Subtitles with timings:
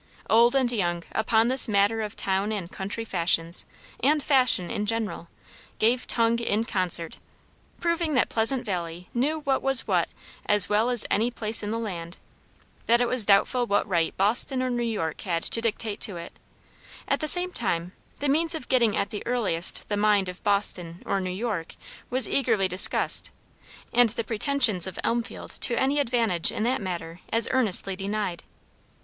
[0.31, 3.67] Old and young, upon this matter of town and country fashions,
[3.99, 5.27] and fashion in general,
[5.77, 7.19] "gave tongue" in concert;
[7.79, 10.09] proving that Pleasant Valley knew what was what
[10.47, 12.17] as well as any place in the land;
[12.87, 16.33] that it was doubtful what right Boston or New York had to dictate to it;
[17.07, 21.03] at the same time the means of getting at the earliest the mind of Boston
[21.05, 21.75] or New York
[22.09, 23.29] was eagerly discussed,
[23.93, 28.41] and the pretensions of Elmfield to any advantage in that matter as earnestly denied.